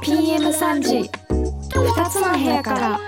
[0.00, 1.10] PM3 時。
[1.74, 3.00] 2つの部屋から。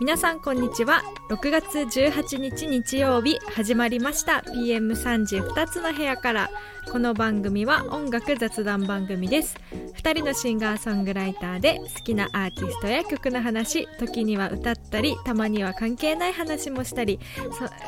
[0.00, 1.04] 皆さんこんにちは。
[1.30, 4.42] 6月18日日曜日始まりました。
[4.44, 6.50] PM3 時2つの部屋から。
[6.90, 9.56] この番組は音楽雑談番組です。
[9.98, 17.18] 2人のシンガーソングライターで好きなアーティストや曲の話時には歌ったりたまには関係ない話もしたり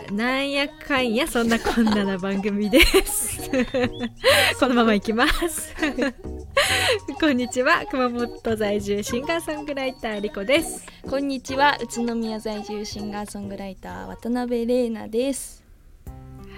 [0.08, 3.48] そなんやかんやそんなこんなな番組です。
[4.58, 5.74] このままいきます。
[7.20, 10.84] こんにちは熊本在住シンガーソングライターリコです。
[11.08, 15.62] こんにちは宇都宮在住シンガーソングライター渡辺玲奈です。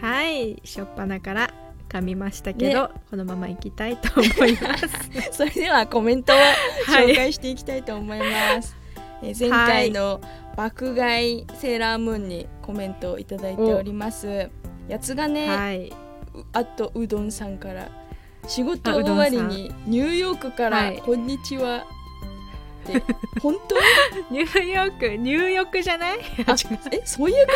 [0.00, 1.54] はいしょっぱなから
[1.92, 2.94] 噛みましたけど、ね。
[3.10, 4.88] このままいきたいと思います。
[5.32, 7.08] それではコメントをはい。
[7.08, 8.76] 紹介していきたいと思います、
[9.22, 10.20] えー前回の
[10.56, 14.50] 爆買いセーラームーンにコメントをいただいております。
[14.88, 15.92] やつがね、はい、う
[16.52, 17.88] あとうどんさんから。
[18.48, 20.98] 仕事終わりにニューヨークから、はい。
[20.98, 21.86] こんにちは。
[22.82, 23.02] って
[23.40, 23.76] 本当？
[24.34, 26.18] ニューヨークニューヨークじゃない？
[26.46, 26.56] あ
[26.90, 27.52] えそういうこ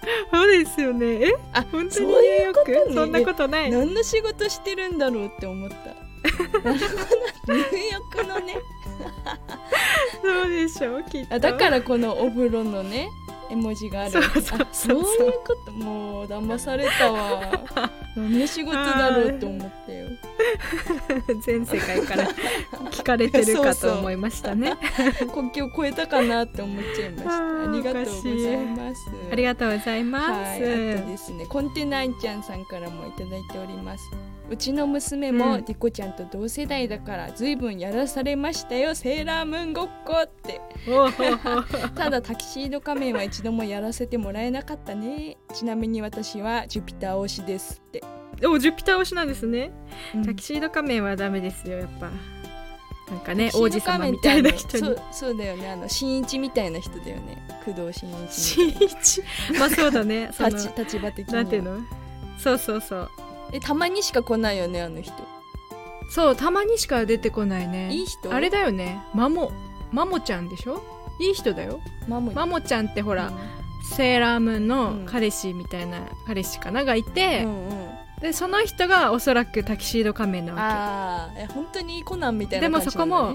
[0.32, 1.06] そうですよね。
[1.28, 1.34] え？
[1.52, 2.94] あ本当にそうニューヨーいうことねク？
[2.94, 3.70] そんなことない？
[3.70, 5.76] と何の仕事してるんだろうって思った。
[5.76, 6.96] なるほ
[7.46, 8.56] どニューヨークのね。
[10.22, 11.34] そうでしょうきっと。
[11.34, 13.08] あだからこのお風呂のね
[13.50, 14.10] 絵文字がある。
[14.10, 15.04] そうそうそうあそういう
[15.46, 15.72] こと？
[15.72, 17.40] もう騙されたわ。
[18.16, 20.08] 何の仕事だろうって思ったよ。
[21.44, 22.28] 全世界から
[22.90, 24.76] 聞かれてるかと思いましたね。
[25.32, 27.70] 国境を越えたかなって思っちゃいました。
[27.70, 29.00] ありがとうございます。
[29.32, 34.04] ありがとうございます、はい、あとですねコンテナンちゃんさんからもいただいております。
[34.50, 35.64] うちの娘もうん。
[35.64, 38.96] リコちゃんと同世代だからずいぶんやらされましたよ。
[38.96, 40.60] セーラームーンごっこって。
[41.94, 45.36] ただタキシード仮面は一度もやらせてもらえなかったね。
[45.52, 48.02] ちなみに私はジュピター推しですって、
[48.46, 49.72] おジュピター推しなんですね、
[50.14, 50.24] うん。
[50.24, 52.10] タキシード仮面はダメですよやっぱ。
[53.10, 55.68] なんかね王子様みたいな人そうそうだよね。
[55.68, 57.42] あの新一みたいな人だよね。
[57.64, 59.22] 工藤新一新一？
[59.58, 60.28] まあそうだね。
[60.38, 61.42] 立ち立場的には。
[61.42, 61.80] なんていうの？
[62.38, 63.10] そうそうそう。
[63.52, 65.12] えたまにしか来ないよねあの人。
[66.12, 67.92] そうたまにしか出てこないね。
[67.92, 68.32] いい人？
[68.32, 69.02] あれだよね。
[69.12, 69.50] マモ
[69.90, 70.80] マモちゃんでしょ？
[71.20, 71.80] いい人だよ。
[72.08, 73.30] マモマモちゃんってほほら、
[73.96, 75.06] セーラームーンうのん。
[75.06, 77.90] 彼氏みたいな、彼氏かながいうんて、うん。
[78.20, 83.32] でその人がおそらくタキシード仮面なわああえ本当にコナンみたけでもいな感じそこも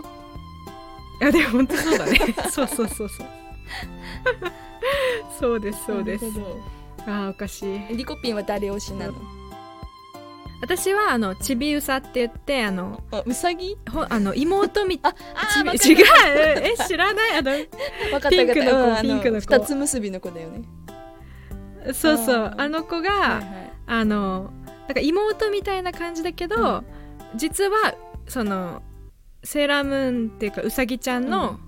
[1.21, 2.19] いやでも本当そうだね。
[2.51, 3.27] そうそうそうそう。
[5.39, 6.25] そうですそうです。
[7.07, 7.69] あーおかしい。
[7.89, 9.13] えリコピンは誰推しなの？
[10.65, 16.03] 私はあのちびうさって言ってあのあウサギほあの妹みああー違う
[16.35, 19.45] え知らないあのわかったピンクの子わかったピンクの子。
[19.45, 20.63] 二つ結びの子だよね。
[21.93, 23.71] そうそうあの子が、はいはい。
[23.85, 24.51] あの
[24.87, 27.37] なんか妹みたいな感じだけど、うん。
[27.37, 27.93] 実は
[28.27, 28.81] その
[29.43, 31.59] セーラームーンっていうかうさぎちゃんの,、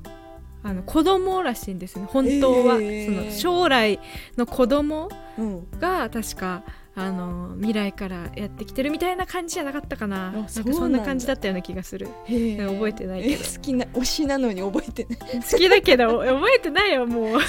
[0.64, 2.08] あの子供らしいんですね。
[2.10, 3.06] 本当は、へー。
[3.06, 4.00] その将来
[4.38, 5.68] の子供うん。
[5.80, 6.64] が確か
[7.00, 10.32] あの未来からやってきてるみたいな感じじゃなかったかな。
[10.32, 12.08] なんかそんな感じだったような気がする。
[12.08, 13.36] 覚えてないけど。
[13.36, 15.20] え好きな推しなのに覚えてない。
[15.52, 17.40] 好きだけど覚えてないよもう。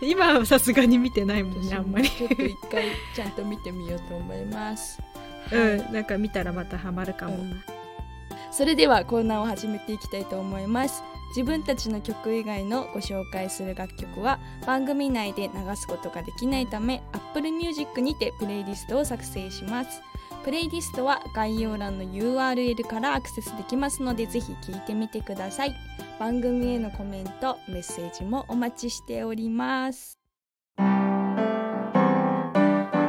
[0.00, 2.08] 今はさすがに見てないもんねあんまり。
[2.08, 2.84] ちょっと一回
[3.14, 4.98] ちゃんと見てみようと思います。
[5.52, 7.62] うんなんか見たらまたハマるかも、うん。
[8.50, 11.02] それではコーナーを始めていきたいと思います
[11.34, 20.00] 自分たちの曲以外のご紹介する楽曲は番組内で流すことができないため Apple Music にてプレイリストを作成します。
[20.44, 25.74] プレイリストは概要欄の URL からアクセスできますのでぜひ聞いてみてください。
[26.20, 30.20] 番組へのコメントメッセージもお待ちしております。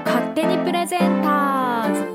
[0.06, 2.15] 勝手にプレゼンターズ。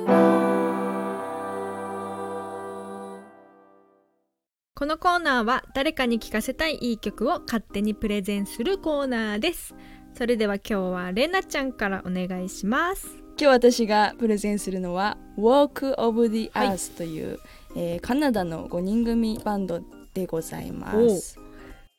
[4.81, 9.75] このコーナーは誰かに聴かせたいいい曲を勝手にプレゼンするコーナーです。
[10.15, 13.07] それでは今日はれなちゃんからお願いします。
[13.39, 16.69] 今日私がプレゼンするのは Walk of the はい。
[16.69, 17.39] Earth という、
[17.77, 19.83] えーカナダの5人組バンド
[20.15, 21.39] でございます。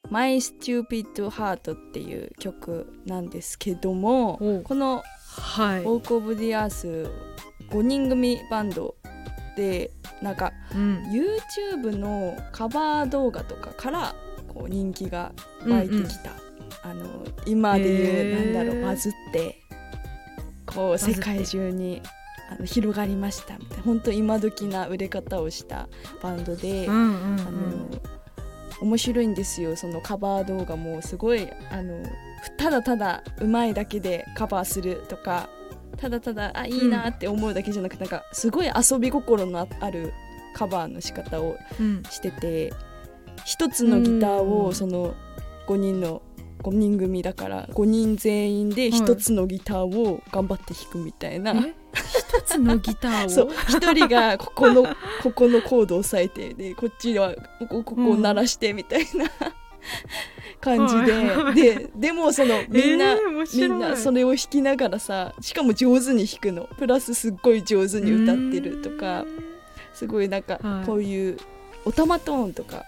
[0.09, 5.03] My Stupid Heart っていう曲なんですけどもこの
[5.37, 7.11] はい、Walk of the Earth
[7.69, 8.95] 5人組バンド
[9.55, 14.15] でなんかうん、YouTube のカバー動画とかから
[14.47, 15.31] こう人気が
[15.67, 16.31] 湧いてきた、
[16.83, 17.05] あの
[17.45, 19.57] 今でいう、なんだろうバズって
[20.65, 22.01] こう世界中に
[22.49, 23.83] あの広がりましたみたいな。
[23.83, 25.87] 本当今時な売れ方をした
[26.21, 27.39] バンドで、うんうんうん。
[27.41, 27.61] あの
[28.81, 29.75] 面白いんですよ。
[29.75, 32.03] そのカバー動画もすごいあの
[32.57, 35.49] ただただうまいだけでカバーするとか
[36.01, 40.13] ただただあいいなって思うだけじゃなくて、なんかすごい遊び心のあある
[40.55, 42.03] カバーの仕方をうん。
[42.09, 42.73] してて
[43.45, 44.65] 一つのギターうん。
[44.65, 45.13] をその
[45.67, 46.21] 5人の
[46.63, 51.73] 5人組だから5人全員で一つのギターを頑張って弾くみたいな、え？
[51.93, 53.29] 一つのギターを？
[53.31, 53.49] そう。
[53.67, 54.83] 一人がここの
[55.23, 59.25] ここのコードを押さえてでこっちはここここを鳴らしてみたいな、
[60.59, 61.55] 感じで、はい。
[61.55, 66.69] ででもそのみんな、えー面みんなそれを弾きながらさしかも上手に弾くの。
[66.77, 69.25] プラスすっごい上手に歌ってるとか
[69.93, 70.85] すごいなんかはい。
[70.85, 71.37] こういう
[71.85, 72.85] オタマトーンとか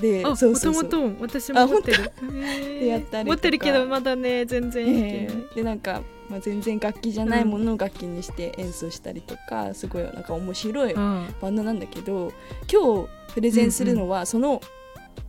[0.00, 0.84] であそうそうそう。
[0.84, 2.02] オタマトーン私も持ってる。
[2.02, 11.34] へーでやったり持ってるけどまだね全然弾けない、えーでなんか、まあ、全然楽器じゃないものを楽器にして演奏したりとか、すごいなんか面白いうん。
[11.40, 12.32] バンドなんだけど
[12.70, 14.60] 今日プレゼンするのは、その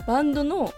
[0.07, 0.73] バンドの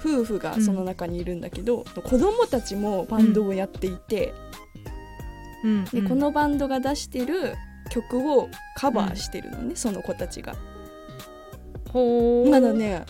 [0.00, 4.34] 夫婦がその中にいるんだけど、子供たちもバンドをやっていて、
[5.64, 5.70] うん。
[5.70, 5.84] うん。
[5.84, 7.54] でこのバンドが出してる
[7.90, 10.54] 曲をカバーしてるのね、その子たちが。
[12.50, 13.04] まだね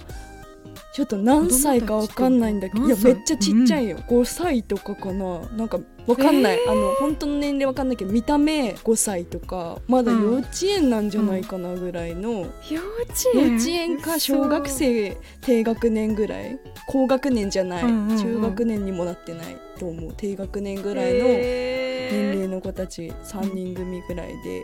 [0.94, 5.40] ちょっと何歳かわかんないんだけどいやめっちゃちっちゃいよ、5歳とかかな。
[5.56, 16.58] なんかわかんない、あの本当の年齢わかんないけど見た目5歳とかまだ幼稚園なんじゃないかなぐらいの、幼稚幼園稚園か小学生低学年ぐらい？
[16.88, 18.16] 高学年じゃない、うんうんうん。
[18.16, 20.14] 中学年にもなってないと思う。
[20.16, 24.62] 低学年ぐらいの年齢の子たち3人組ぐらいで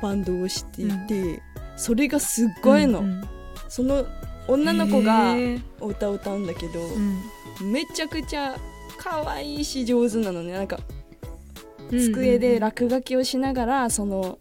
[0.00, 1.42] バンドをしていて、
[1.76, 3.24] それがすっごいの、うんうん。
[3.68, 4.06] その
[4.46, 5.34] 女の子が
[5.80, 7.72] 歌を歌うんだけど、うん。
[7.72, 8.56] めちゃくちゃ
[9.08, 10.52] 可愛いし上手なのね。
[10.52, 10.80] なんか
[11.90, 14.40] うん机で落書きをしながらその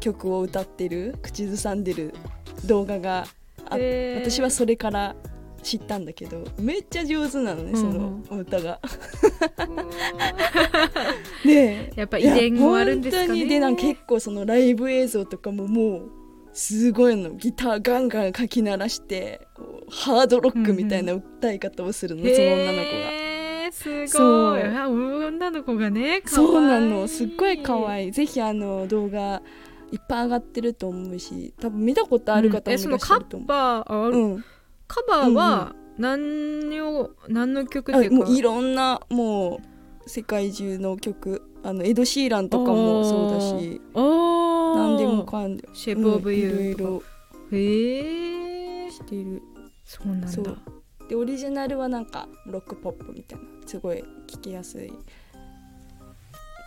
[0.00, 2.14] 曲を歌ってる口ずさんでる
[2.64, 3.26] 動画が
[3.68, 4.20] あへー。
[4.24, 5.14] 私はそれから
[5.62, 8.80] 知ったんだけどめっちゃ上手なのねそのお歌が。
[11.44, 13.28] でやっぱ遺伝もあるんですかね。
[13.28, 13.50] 本当に。
[13.50, 16.10] でなんか結構そのライブ映像とかももう
[16.54, 17.32] すごいの。
[17.32, 19.46] ギターガンガンかき鳴らして
[19.90, 23.27] ハードロックみたいな歌い方をするの、その女の子が。
[23.78, 24.62] すごい。
[24.62, 27.06] あ女の子がねそうなの。
[27.06, 28.10] すっごい可愛い。
[28.12, 29.42] ぜひあの動画
[29.92, 34.44] いっぱい上がってると思うし多分見たことある方もいらっしゃると思う、バーあうん。
[34.86, 38.16] カバーは何を何の曲ってあいうか？
[38.16, 39.60] もういろんなも
[40.04, 41.42] う世界中の曲。
[41.64, 43.80] あのエド・シーランとかもそうだし。
[43.94, 47.04] 何でもかんでシェイプオブユうんいーとか
[47.50, 49.42] ろいへえろしてる。
[49.84, 50.28] そうなんだ
[51.08, 54.92] でオリジナルはなんかロックポップみたいなすごい聴きやすい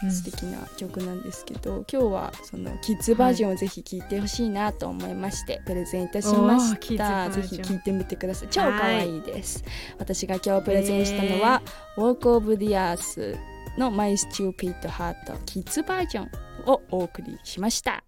[0.03, 0.11] うん。
[0.11, 7.29] 素敵な曲なんですけど、今日はそのキッズバージョンをぜひ聴いてほしいなと思いまして、プレゼンいたしました。
[7.29, 8.47] ぜひ聴いてみてください。
[8.49, 9.63] 超可愛いです。
[9.99, 11.61] 私が今日プレゼンしたのは
[11.97, 13.37] 「Walk of the Earth」
[13.77, 16.29] の「My Stupid Heart」キッズバージョン
[16.65, 18.03] をお送りしました。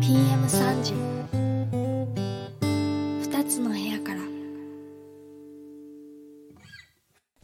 [0.00, 1.07] PM3 時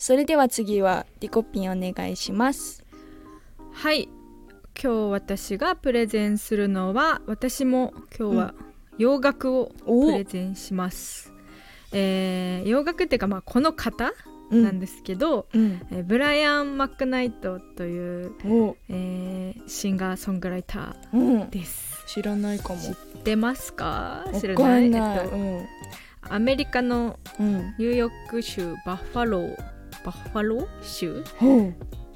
[0.07, 2.85] それでは次はリコピンお願いします。
[3.73, 4.11] はい。
[4.79, 8.55] 今日私がプレゼンするのは私も今日は
[8.99, 11.33] 洋楽をおプレゼンします、
[11.91, 14.13] えー洋楽っていうかまあこの方
[14.51, 15.81] うなんですけど、うん。
[15.91, 21.41] えーブライアン・マックナイトという、おえーシンガーソングライタうん。
[21.45, 22.05] ーです。
[22.09, 22.79] 知らないかも。
[22.79, 24.27] 知ってますか？
[24.39, 24.91] 知らない？
[24.91, 25.67] んない、えっとうん。
[26.29, 27.75] アメリカのうん。
[27.79, 29.74] ニューヨーク州バッファロー
[30.05, 31.25] バッファロー州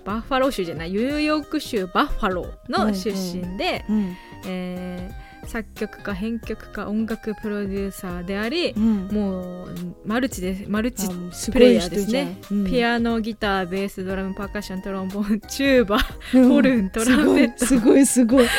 [0.05, 0.91] バッファロー州じゃない。
[0.91, 4.17] ニューヨーク州バッファローの出身で、うん。
[4.47, 9.09] えー作曲家編曲家音楽プロデューサーでありう、ん。
[9.09, 9.69] もう
[10.05, 11.09] マルチでマルチ
[11.51, 12.37] プレイヤーですね。
[12.51, 12.67] うん。
[12.67, 15.99] ピアノギターベースドラムパーカッショントロンボーンチューバ
[16.35, 16.49] うん。
[16.51, 17.65] ホルントランペット。
[17.65, 18.51] すごいすごいす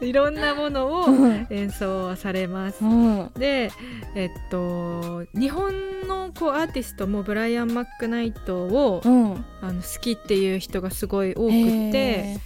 [0.00, 1.06] いろんなものを
[1.50, 2.84] 演奏されます。
[2.84, 3.30] うん。
[3.36, 3.70] で
[4.14, 5.72] えっと日本
[6.08, 9.44] のこうアーティストもブライアン・マックナイトをうん。
[9.60, 12.38] あの好きっていう人がすごい多くてへ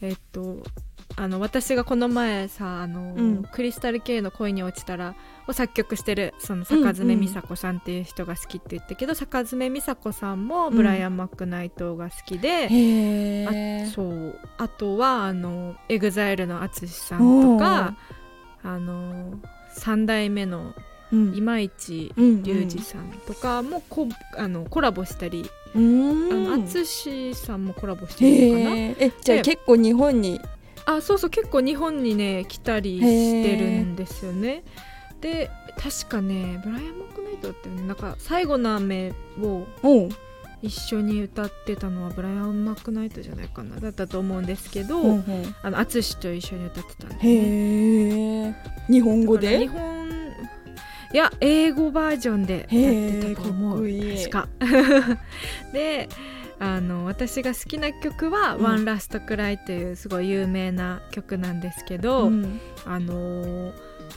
[0.00, 0.62] えっと
[1.16, 3.42] あの私がこの前さあの、うん。
[3.52, 5.14] Crystal Kay の恋に落ちたら
[5.46, 14.38] を作曲してるその坂詰美紗子さんっていう人が好きって言ったけど、坂詰美紗子さんもブライアン・マックナイトが好きで、ーへえあそう。
[14.58, 17.94] あとはあの EXILE の ATSUSHI さんとか
[18.62, 19.38] あの
[19.76, 20.74] 3代目の
[21.12, 21.34] うん。
[21.36, 26.32] 今市うん隆二さんとかもこあのコラボしたり、うん。
[26.32, 30.40] あの淳さんもコラボしてるのかな、へええじゃあで結構日本に
[30.86, 34.62] あそうそう結構日本にね来たりしてるんですよね。
[35.20, 39.66] で確かねブライアン・マックナイトってねなんか最後の雨を
[40.62, 43.80] 一緒に歌ってたのはブライアン・マックナイトじゃないかな。
[43.80, 45.12] だったと思うんですけど、うんう。
[45.18, 48.56] んあの淳と一緒に歌ってたんで、ね、
[48.88, 50.02] 日本語だから日で本
[51.12, 52.68] いや英語バージョンでやっ
[53.30, 53.86] てたと思う。
[54.16, 54.48] 確か。
[55.72, 56.08] で
[56.58, 58.62] あの私が好きな曲は「うん。
[58.62, 62.60] ワンラストクライというすごい有名な曲なんですけど、うん。
[62.84, 63.72] あの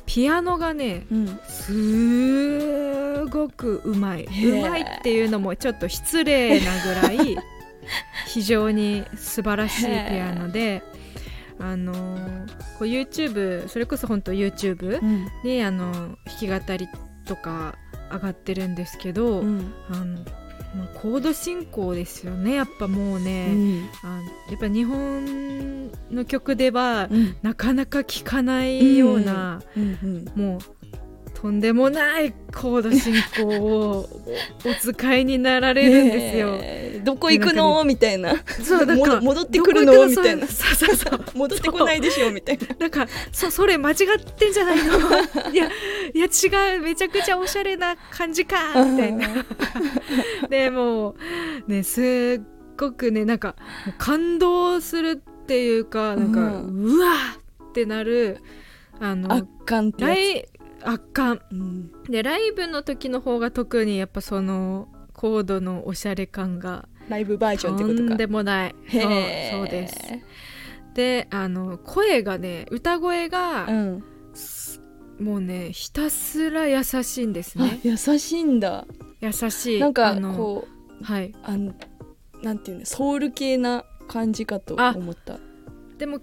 [0.05, 1.39] ピアノがねうん。
[1.47, 4.25] すごくうまい。
[4.25, 7.37] うまいっていうのもちょっと失礼なぐらい
[8.27, 10.83] 非常に素晴らしいピアノで
[11.59, 11.93] あの
[12.77, 15.27] こう YouTube それこそ本当 YouTube うん。
[15.43, 16.89] にあの弾き語り
[17.25, 17.75] とか
[18.11, 19.73] 上がってるんですけど、うん。
[19.89, 20.19] あの
[20.75, 22.55] まあコード進行ですよね。
[22.55, 23.89] やっぱもううね、ん。
[24.03, 27.35] あやっぱ日本の曲ではうん。
[27.41, 29.61] なかなか聴かないような、
[30.35, 30.59] もう
[31.45, 34.09] とんでもないコード進行を
[34.65, 37.03] おお使いになられるんですよ。
[37.03, 37.83] どこ行くの？
[37.83, 38.33] みたいな。
[38.63, 40.07] そうなんか戻戻ってくるの？
[40.07, 40.47] みたいな。
[40.47, 41.23] そうそうそう。
[41.37, 42.31] 戻ってこないでしょ？
[42.31, 42.67] みたいな。
[42.79, 43.97] なんかそそれ間違っ
[44.37, 44.97] てんじゃないの？
[45.53, 45.69] いや
[46.15, 49.27] いや違うめちゃくちゃおしゃれな感じかみたいな。
[50.49, 51.15] でもう
[51.71, 52.43] ねすっ
[52.75, 53.55] ごくねなんか
[53.99, 58.39] 感動するっていうかなんか、ううわーってなる
[58.99, 60.45] あの圧巻ってや
[60.85, 61.39] 圧巻。
[61.39, 61.91] つ、うん。
[62.03, 68.13] でライブの時の方が特にやっぱそのコードのおしゃれ感がライブバージョンってとことか。
[68.15, 68.75] んでもない。
[68.91, 69.09] そうそう
[69.69, 69.95] です。
[70.93, 74.03] であの声がね歌声が、うん。
[75.19, 78.85] もうねひたすら優しいんですあね優しいんだ。
[79.21, 79.79] 優しい。
[79.79, 80.67] なんかあのこ
[81.01, 81.33] うはい。
[81.43, 81.73] あの
[82.43, 85.39] なんていうのソウル系な感じかとあ思った。
[85.97, 86.19] でも、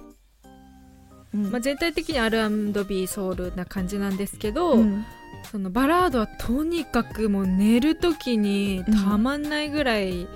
[1.35, 1.51] うん。
[1.51, 5.05] まあ、全体的に R&B ソウルな感じなんですけど、うん。
[5.51, 10.27] そのバラードはとにかくもう寝る時にたまんないぐらい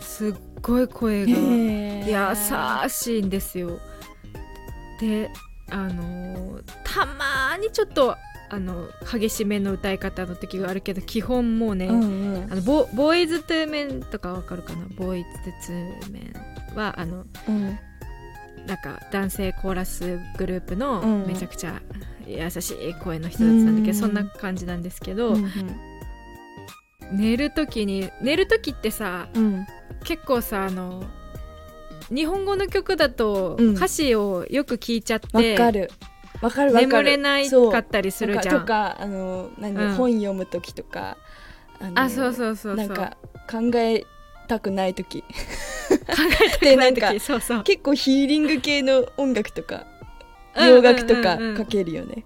[0.00, 2.34] すっごい声が
[2.84, 3.78] 優しいんですよ。
[5.00, 5.30] で
[5.70, 8.16] あのーたまーにちょっと
[8.50, 12.52] あの激しめの歌い方の時があるけど基本もうね、うんうん。
[12.52, 14.86] あのボボーイズ・トゥーメンとかわかるかな？
[14.96, 15.28] ボーイズ・
[15.68, 16.20] トゥーメ
[16.74, 17.78] ンはあのうん
[18.66, 21.26] なんか男性コーラスグループのうん。
[21.26, 21.80] めちゃくちゃ
[22.26, 23.94] 優しい声の人たちなんだけど、うん。
[23.94, 25.50] そんな感じなんですけど、うん
[27.12, 29.66] 寝る時に寝る時ってさうん。
[30.04, 31.04] 結構さあの
[32.08, 33.74] 日本語の曲だとうん。
[33.76, 35.90] 歌詞をよく聞いちゃっわて、かる。
[36.42, 36.88] わかるわかる。
[36.88, 38.60] 眠れないそうかったりするじゃん。
[38.60, 39.94] とかあの何、うん。
[39.94, 41.16] 本読む時とか
[41.94, 42.86] あそうそうそうそう。
[42.86, 43.16] なんか
[43.48, 44.04] 考え
[44.46, 45.22] たくない時。
[45.22, 45.26] 考
[46.44, 47.62] えてないでなん時そうそう。
[47.62, 49.86] 結構ヒーリング系の音楽とか
[50.56, 51.48] うん洋楽とかうんうん。
[51.50, 52.24] うんかけるよね。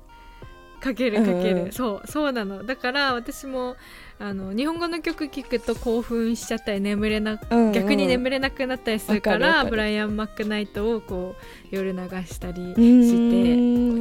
[0.81, 2.65] かけるかける、うんそうそうなの。
[2.65, 3.77] だから私も
[4.19, 11.37] あの日本語の曲聴くと興奮しちゃったり眠れなうんうん逆に眠れなくなったりするから、ブライアン・マックナイトをこ
[11.73, 12.81] う夜流したりうして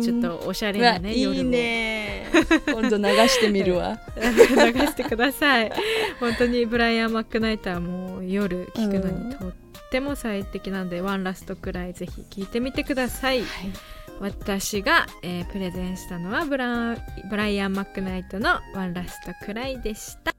[0.02, 1.44] ちょっとおしゃれなねいい夜を。
[1.44, 2.28] ね
[2.68, 4.00] 今度流してみるわ。
[4.18, 4.24] 流
[4.88, 5.72] してください。
[6.20, 9.54] 本当にブライアン・マックナイトはもう夜聴くのにとっ
[9.92, 13.44] ても最適なので、ワンラストくらいぜひ聴いてみてください。
[14.20, 16.98] 私が、えープレゼンしたのはブラ
[17.30, 20.34] ブライアン・マックナイトの「ワンラストくらい」でした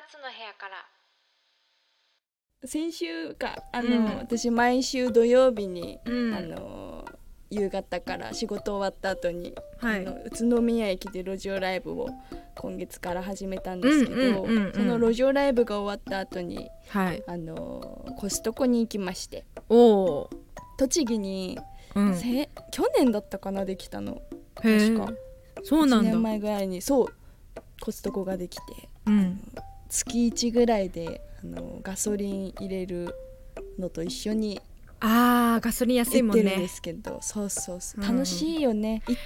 [0.00, 0.86] つの部屋から。
[2.64, 4.04] 先週かあの、うん。
[4.18, 6.34] 私毎週土曜日に、うん。
[6.34, 7.04] あの
[7.50, 10.06] 夕方から仕事終わった後に、はい。
[10.06, 12.08] あの宇都宮駅で路上ライブを
[12.54, 17.22] 今月から始めたんですけど、その路上ライブが終わった後にはい。
[17.26, 19.44] あのコストコに行きまして。
[19.68, 20.30] おお
[20.78, 21.58] 栃木に、
[21.94, 22.14] うん。
[22.16, 24.22] せ去年だったかなできたの。
[24.54, 25.04] 確か。
[25.04, 25.14] 1
[25.64, 26.10] そうなんだ。
[26.10, 27.06] 年前ぐらいにそう
[27.80, 28.62] コストコができて。
[29.06, 29.52] うん
[29.92, 33.14] 月1ぐらいであのガソリン入れる
[33.78, 34.60] のと一緒に
[35.00, 38.02] あーガソリン安いもん行ってるんでねすけど、そうそうそう。
[38.02, 38.08] うん。
[38.16, 39.20] 楽しいよね、行っ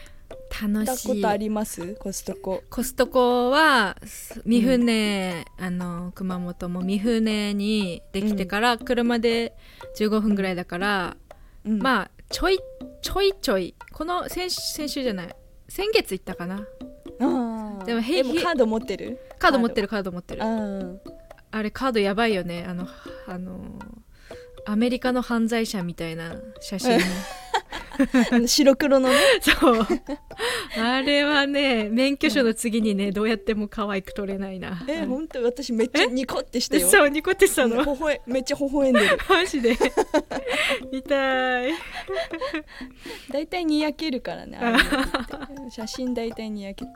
[0.49, 1.09] た楽しい。
[1.09, 1.95] ことあります？
[1.97, 2.63] コストコ。
[2.71, 3.97] コストコは
[4.45, 9.55] 三船、あの熊本も三船にできてから車で
[9.99, 11.17] 15分ぐらいだから、
[11.65, 11.79] うん。
[11.79, 12.59] まあちょい
[13.03, 13.75] ちょいちょい。
[13.93, 15.37] この先週先週じゃない。
[15.69, 16.67] 先月行ったかな
[17.85, 19.19] でもへいカード持ってる？
[19.39, 20.43] カード持ってるカード持ってる。
[20.43, 20.81] あ
[21.51, 22.65] あれカードやばいよね。
[22.69, 22.89] あの
[23.27, 23.79] あの
[24.67, 26.99] アメリカの犯罪者みたいな写真
[28.47, 29.15] 白黒のね。
[29.41, 29.87] そう。
[30.79, 34.85] あれはね免許証の次にねどうやっても可愛く撮れないな。
[34.89, 35.43] え本当？
[35.43, 36.89] 私めっちゃニコってしたよ。
[36.89, 37.85] そうニコってしたの？
[37.85, 39.19] ほほえめっちゃ微笑んでる。
[39.29, 39.77] マジで？
[40.93, 41.73] 痛い。
[43.31, 44.59] 大体にやけるからね
[45.71, 46.91] 写真大体にやけて。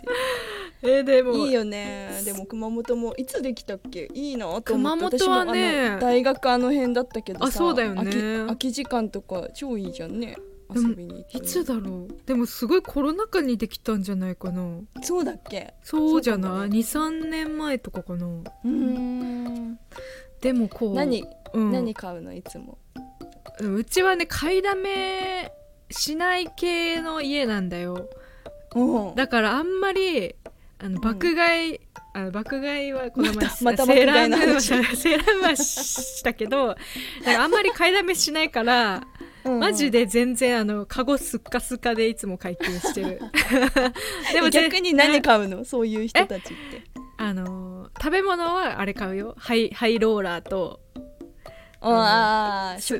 [0.82, 1.32] えでも。
[1.32, 2.20] るいいよね。
[2.24, 4.08] でも熊本もいつできたっけ？
[4.14, 4.72] いいなと思って。
[4.72, 5.98] 熊本はね。
[6.00, 8.10] 大学あの辺だったけどさあそうだよね。
[8.46, 10.36] 空き時間とか超いいじゃんね
[10.74, 12.26] 遊びに行っていつだろう。
[12.26, 14.62] でもすごいコロナ禍にできたんじゃないかな。
[15.02, 15.74] そうだっけ？
[15.82, 16.78] そうじゃない、ね。
[16.78, 18.26] 23年前とかかな。
[18.26, 19.78] うーん。
[20.40, 22.34] でもこう何、うん、何買うの？
[22.34, 22.78] いつも。
[23.60, 25.52] うんうちはね買いだめ
[25.90, 28.08] しない系の家なんだよ。
[28.74, 29.10] う。
[29.12, 30.34] んだからあんまり
[30.78, 31.80] あの爆買い、
[32.14, 36.74] あの爆買いはこの前またまた セーラームーンしたけど
[37.38, 39.02] あんまり買いだめしないから
[39.44, 43.20] マジでで全然あのカゴスッカスカでいつも会計してる。
[44.32, 45.64] でぜ逆に何買うの？
[45.64, 46.54] そういう人たちって。
[47.16, 47.70] あのー
[48.00, 49.34] 食べ物はあれ買うよ。
[49.36, 50.80] ハイハイローラーと
[51.80, 52.98] ああす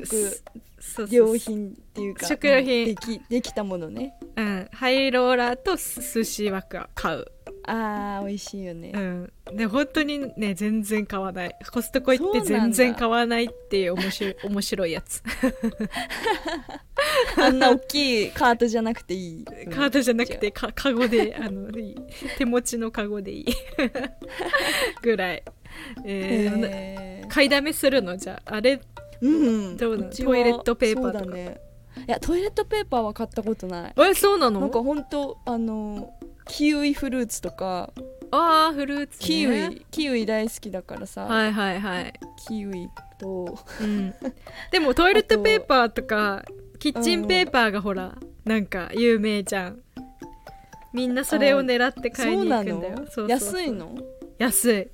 [0.79, 2.85] 食料品っていうか食料品。
[2.85, 4.13] できできたものね。
[4.35, 7.25] うん、ハイローラーと寿司枠は買う、
[7.67, 8.91] あー美味しいよね。
[8.93, 11.55] うん、で本当にね全然買わない。
[11.71, 15.21] コストコ行って全然買わないっていう面白い 面白いやつ。
[17.37, 19.45] あんな大きいカートじゃなくていい。
[19.45, 21.69] カートじゃなくてかカゴであの
[22.37, 23.45] 手持ちのカゴでいい。
[25.01, 25.43] ぐらい、
[26.05, 27.27] えーへー。
[27.27, 28.17] 買いだめするの？
[28.17, 28.81] じゃああれ？
[29.21, 29.77] うん。
[29.77, 31.35] どうトイレットペーパーとか。
[31.35, 31.61] ね。
[32.07, 33.93] いやトイレットペーパーは買ったことない。
[33.97, 34.61] えそうなの？
[34.61, 36.13] なんかほんとあの
[36.47, 37.91] キウイフルーツとか。
[38.33, 42.13] ああフルーツ、ね、キウイキウイ大好きだからさ、はいはいはい、
[42.47, 43.57] キウイと。
[43.81, 44.13] うん、
[44.71, 46.45] でもトイレットペーパーとか
[46.79, 49.81] キッチンペーパーがほら、なんか有名じゃん。
[50.93, 53.05] みんなそれを狙って買いに行くんだよ。
[53.09, 53.95] そう安いの？
[54.37, 54.87] 安い。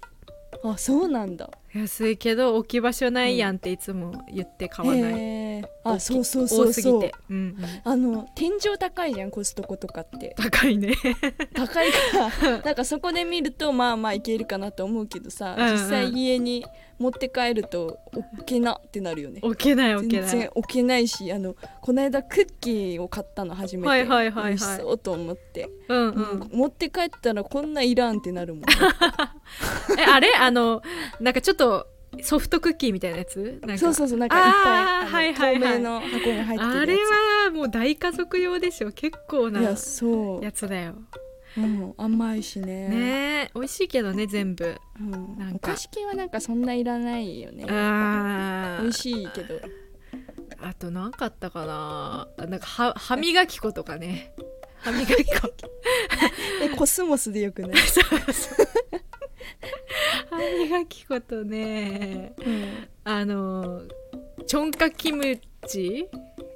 [0.64, 1.50] あそうなんだ。
[1.76, 5.08] 安いけど置き場所ないやんっていつも言って買わない、へー。
[5.08, 5.18] 大き
[5.94, 7.12] あそうそうそうそう。
[7.30, 10.36] うんうん、あの天井高いじゃんコストコとかって。
[10.38, 10.94] 高いね。
[11.54, 11.98] 高いか
[12.50, 12.58] ら。
[12.64, 15.74] なんかそこで見るとまあまあいけるかなと思うけどさ、うんうん。
[15.74, 16.66] 実際家に
[17.00, 19.40] 持って帰ると置けなってなるよね。
[19.44, 20.30] 置けない置け全ない。
[20.40, 24.46] 然置けないしあのこの間クッキーを買ったの初めて、はいはいはいはい。
[24.50, 26.40] 美味しそうと思って、うんううん。
[26.40, 28.64] ん、持って帰ったらこんないらんってなるもん
[30.00, 30.34] えあれ？
[30.40, 30.82] あの
[31.20, 31.88] なんかちょっと
[32.24, 33.62] ソフトクッキーみたいなやつ？
[33.78, 35.60] そうそうそうなんかいっぱいはいはいはい。
[35.60, 36.64] 透明の箱に入ってるやつ。
[36.64, 40.02] あれはもう大家族用でしょ結構ないやつ
[40.68, 40.96] だよ。
[41.58, 42.88] うん、甘いしね。
[42.88, 44.76] ねえ美味しいけどね全部。
[45.00, 45.72] うん、なんか。
[45.72, 47.66] お菓子系はなんかそんないらないよね。
[47.68, 49.60] あ美味しいけど。
[50.62, 52.28] あと何かあったかな。
[52.46, 54.34] なんかは歯磨き粉とかね。
[54.80, 55.48] 歯磨き粉。
[56.62, 57.72] えコスモスでよくない、
[60.38, 62.34] 歯磨き粉とね。
[62.38, 63.82] うん、あの
[64.46, 66.08] チョンカキムチ？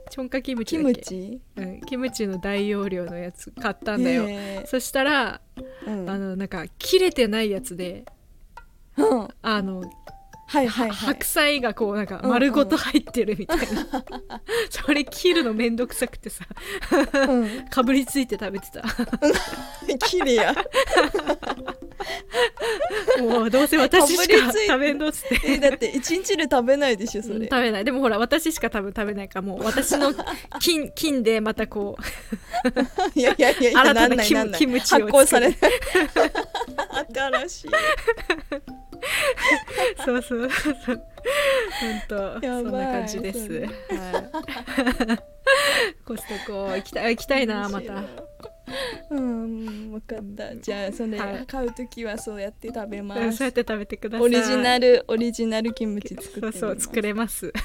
[0.10, 1.00] チョンカキムチキだっけ？
[1.00, 1.41] ムチ？
[1.56, 4.26] うん、キムチの大容量のやつ買ったんだよ。
[4.28, 6.10] へそしたらーうん。
[6.10, 8.06] あのなんか切れてないやつで
[8.98, 9.28] うん。
[9.41, 9.84] あの
[10.52, 10.98] はいはいはい。
[10.98, 13.66] 白菜がこうなんか丸ごと入ってるみたいな、
[14.70, 16.46] それ切るのめんどくさくてさ。
[17.30, 17.66] うん。
[17.70, 18.84] かぶりついて食べてた。
[19.98, 20.56] 綺麗や
[23.22, 25.42] もうどうせ私しか食べんのっつって。
[25.46, 27.36] えだって一日で食べないでしょそれ。
[27.36, 27.86] うん食べない。
[27.86, 30.14] でもほら私しか多分食べないからもう私の
[30.60, 33.20] 金 金でまたこう。
[33.20, 37.48] いやいやいやいや新たなんキムチを発酵され作ない。
[37.48, 38.81] 新しい
[40.06, 40.50] そうそう。
[40.50, 41.02] そ う
[41.82, 43.72] 本当そんな感じです、はい、
[46.06, 48.04] コストコ行きたい行きたいなまた。
[49.10, 50.56] うん分かった。
[50.56, 51.46] じゃあそれ、はい。
[51.46, 54.26] 買う時はそうやって食べまうんすそうやって食べてください。
[54.26, 57.52] オリジナルオリジナルキムチ作そうそう作れます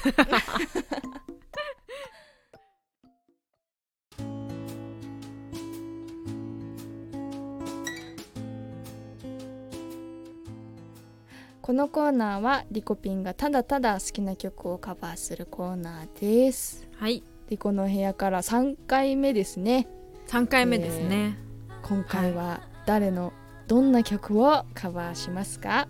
[11.67, 16.87] このコーナーはリコピンがただただ好きな曲をカバーするコーナーです。
[16.95, 17.25] はい。
[17.49, 19.89] リコの部屋から3回目ですね。
[20.27, 21.37] 3回目ですね、
[21.81, 23.33] 今回は誰の
[23.67, 25.89] どんな曲をカバーしますか？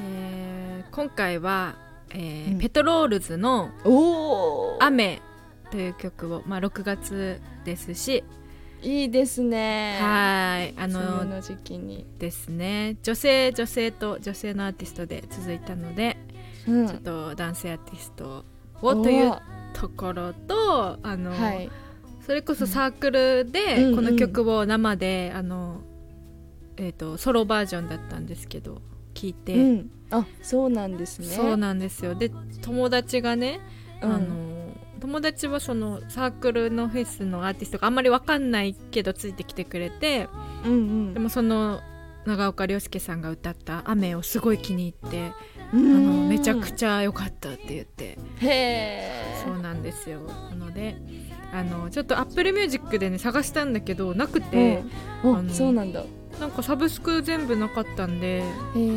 [0.00, 1.76] えー今回は、
[2.10, 2.58] えーうん。
[2.58, 5.22] ペトロールズの「おお雨」
[5.70, 8.24] という曲を、まあ、6月ですし
[8.82, 9.98] いいですね。
[10.00, 10.74] はい。
[10.76, 12.96] あのの時期に、ですね。
[13.02, 16.16] 女性女性と女性のアーティストで続いたので、
[16.66, 16.88] うん。
[16.88, 18.44] ちょっと男性アーティスト
[18.82, 19.32] をという
[19.74, 21.70] ところとあの、はい。
[22.26, 25.80] それこそサークルでうんこの曲を生で、あの
[26.76, 28.80] えー、とソロバージョンだったんですけど
[29.14, 31.26] 聞いて、うん、あそうなんですね。
[31.26, 32.14] そうなんですよ。
[32.14, 32.30] で
[32.62, 33.60] 友達がね、
[34.02, 34.12] うん。
[34.12, 34.61] あの
[35.02, 40.28] 友達はそのサークルのフェスのアーティストがあんまり分かんないけどついてきてくれて
[40.64, 41.14] うんうん。
[41.14, 41.80] でもその
[42.24, 45.32] 長岡亮介さんが歌った「雨」をすごい気に入ってあ
[45.72, 48.16] あのめちゃくちゃ良かったって言って。
[48.16, 49.42] ゃへえ。
[49.44, 50.20] そうなんですよ。
[50.50, 50.94] なので
[51.52, 54.84] あのちょっと Apple Music でね探したんだけどなくて、
[55.24, 56.04] うん、そうなんだ
[56.40, 58.42] なんかサブスク全部なかったんで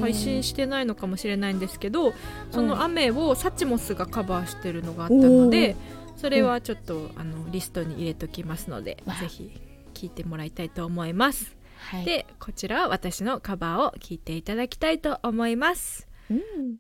[0.02, 2.14] 配信してないのかもしれないんですけど
[2.52, 5.76] その雨をサチモスがカバーしてるのがあったので
[6.16, 9.52] それはちょっとあのリストに入れときますのでぜひ
[9.94, 11.56] 聴いてもらいたいと思います。
[11.78, 16.08] はい、でこちらは私のカバーを聴いていただきたいと思います。
[16.32, 16.78] うん、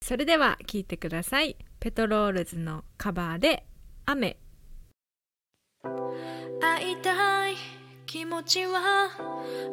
[0.00, 1.56] それでは聴いてください。
[1.80, 3.66] ペトロールズのカバーで
[4.06, 4.38] 雨。
[6.60, 7.83] 会いたい
[8.14, 9.10] 気持ちは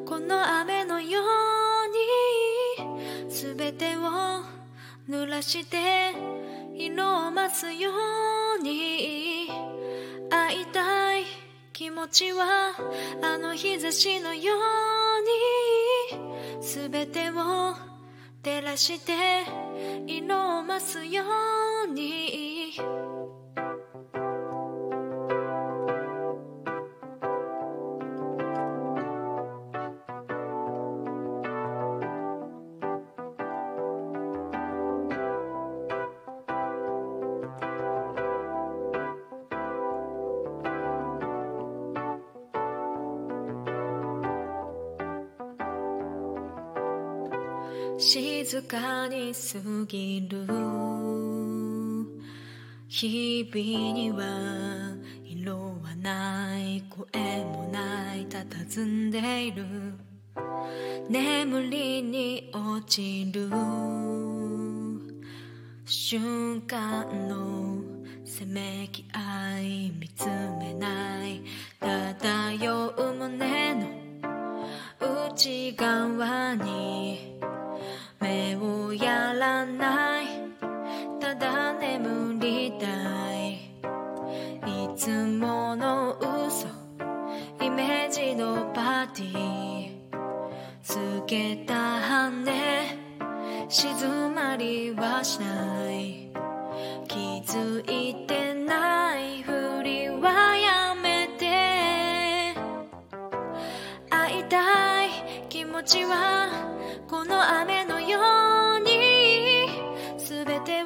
[0.03, 1.19] この雨のよ
[2.79, 4.01] うに全てを
[5.07, 5.77] 濡らして
[6.73, 7.91] 色を増すよ
[8.59, 9.47] うに
[10.31, 11.25] 会いたい
[11.71, 12.73] 気持ちは
[13.21, 14.53] あの日差しのよ
[16.15, 17.75] うに全てを
[18.41, 19.13] 照らして
[20.07, 21.23] 色を増すよ
[21.87, 23.10] うに。
[48.01, 50.47] 静かに過ぎる。
[52.87, 57.05] 日々には色はない声
[57.43, 59.63] もない佇んでいる。
[61.09, 63.47] 眠りに落ちる。
[65.85, 67.83] 瞬間の
[68.25, 70.25] せめき合い見つ
[70.59, 71.43] めない。
[71.79, 73.60] 漂う胸
[85.01, 86.67] つもの嘘。
[87.59, 89.89] イメージのパーティー。
[90.83, 92.29] つけた羽
[93.67, 96.31] 静まりはしない。
[97.07, 102.53] 気づいてないふりはやめて。
[104.11, 105.09] 会いたい
[105.49, 106.47] 気持ちは
[107.09, 108.19] この雨のよ
[108.77, 109.67] うに。
[110.19, 110.85] 全てを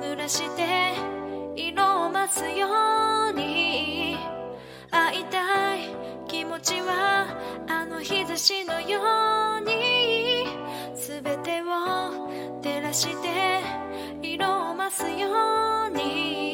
[0.00, 1.23] 濡らして
[1.74, 2.68] 色を増すよ
[3.30, 4.16] うに
[4.92, 5.80] 会いたい
[6.28, 7.26] 気持ちは
[7.66, 9.00] あの日差しのよ
[9.58, 10.44] うに。
[10.94, 11.64] 全てを
[12.62, 13.60] 照らして
[14.22, 15.28] 色を増すよ
[15.88, 16.53] うに。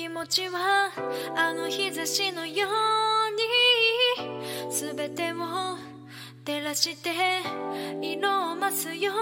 [0.00, 0.90] 気持ちは
[1.36, 5.36] あの日差しのように全てを
[6.42, 7.10] 照らして
[8.00, 9.12] 色を増すよ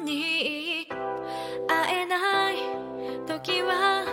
[0.00, 0.86] うに
[1.66, 2.56] 会えない
[3.26, 4.11] 時は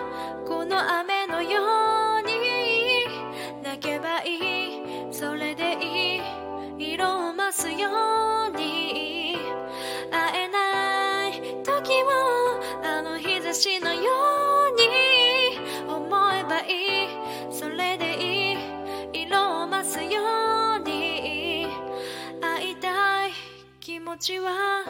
[24.20, 24.84] ちは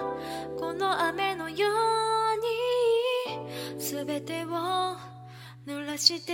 [0.57, 1.71] この雨のよう
[3.77, 4.97] に全てを
[5.67, 6.33] 濡らして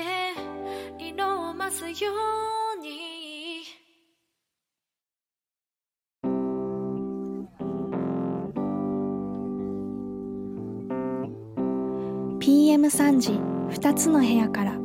[0.98, 2.12] 色を増すよ
[2.78, 2.96] うに。
[12.40, 13.32] PM3 時
[13.78, 14.80] 2つの部屋から。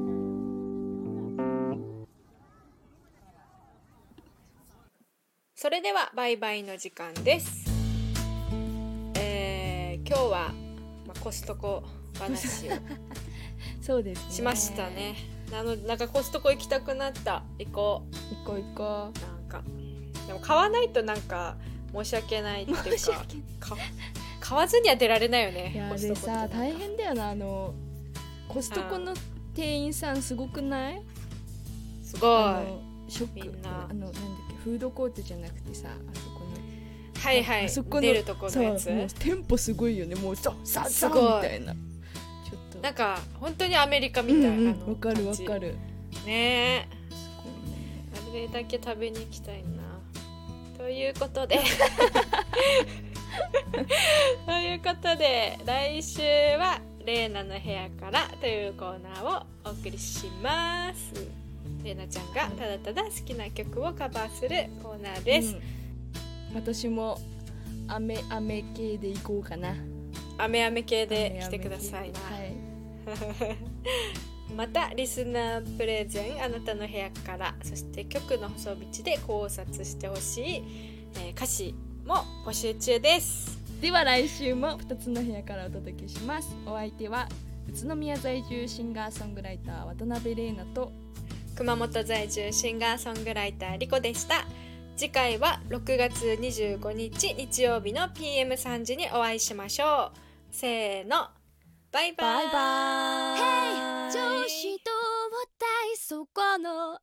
[5.55, 7.70] それではバイバイの時間です
[11.23, 11.83] コストコ
[12.19, 12.73] 話を。
[13.83, 14.33] そうですね。
[14.33, 15.15] しましたね。
[15.51, 17.43] なのなんかコストコ行きたくなった。
[17.59, 18.03] 行こ
[18.45, 19.21] 行こう行こう。
[19.21, 19.63] なんか。
[20.27, 21.57] でも買わないとなんか
[21.93, 22.79] 申し訳ないっていう
[23.59, 23.77] かか
[24.39, 27.31] 買わずには出られないよねいやでさ大変だよな。
[27.31, 27.75] あの
[28.49, 29.15] コストコの
[29.55, 31.03] 店員さんすごくない？
[32.03, 32.31] すごい。
[32.31, 33.49] あのショック。
[33.51, 33.87] みんな。
[33.91, 35.95] あのなんだっけフードコートじゃなくてさあ
[36.29, 36.30] の
[37.21, 37.67] はいはい。
[37.67, 38.87] あそこの出るとこのやつ？
[39.19, 40.15] テンポすごいよね。
[40.15, 41.75] もうさささみたいな。
[41.75, 42.79] ちょっと。
[42.79, 45.75] なんか本当にアメリカみたい、うんうんあのわかるわかる。
[46.25, 46.27] ね。
[46.27, 46.87] え
[48.33, 49.83] あれだけ食べに行きたいな。
[50.79, 51.61] ということで。
[54.47, 61.13] ということで来週は「レーナの部屋から」というコーナーをお送りします。
[61.85, 65.80] レーナちゃんがただただ好きな曲をカバーするコーナーです、うん
[66.55, 67.19] 私も
[67.89, 69.75] 雨雨系で行こうかな。
[70.39, 72.55] 雨雨系で来てくださいな、はい。
[74.57, 80.63] またリスナープレゼンあなたの部屋からそして曲の細道で考察してほしい、
[81.17, 81.75] えー歌詞
[82.07, 83.59] も募集中です。
[83.81, 86.55] では来週も2つの部屋からお届けします。
[86.67, 87.29] お相手は
[87.69, 90.93] 宇都宮在住シンガーソングライター渡辺玲奈と
[91.55, 94.47] 熊本在住シンガーソングライターリコでした
[95.01, 100.19] 次回は6月25日日曜日の PM3 時にお会いしましょう。
[100.53, 101.29] せーの。
[101.91, 102.45] バイバイ。
[102.45, 104.13] バイバーイ。
[104.13, 104.91] 女子と
[105.59, 106.99] 大そこのあ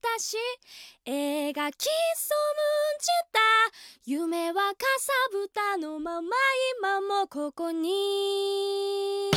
[0.00, 0.38] たし。
[1.04, 1.84] 描き
[2.16, 2.62] そむ
[2.98, 3.40] じた。
[4.06, 6.30] 夢はかさぶたのまま
[6.80, 9.30] 今もここに